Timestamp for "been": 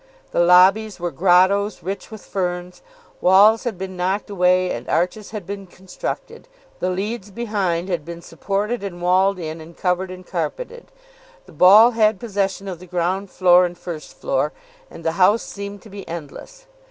3.77-3.95, 5.45-5.67, 8.03-8.23